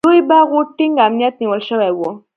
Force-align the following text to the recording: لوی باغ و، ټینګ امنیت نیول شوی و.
لوی 0.09 0.19
باغ 0.29 0.47
و، 0.53 0.57
ټینګ 0.77 0.93
امنیت 1.07 1.33
نیول 1.41 1.61
شوی 1.69 1.91
و. 1.93 1.99